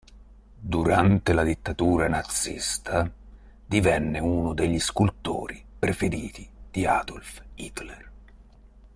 Durante 0.59 1.31
la 1.31 1.43
dittatura 1.43 2.07
nazista, 2.07 3.07
divenne 3.63 4.17
uno 4.17 4.55
dei 4.55 4.79
scultori 4.79 5.63
preferiti 5.77 6.49
di 6.71 6.87
Adolf 6.87 7.43
Hitler. 7.53 8.11